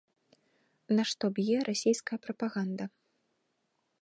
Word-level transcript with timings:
На 0.99 1.03
што 1.11 1.25
б'е 1.35 1.57
расейская 1.69 2.19
прапаганда? 2.27 2.85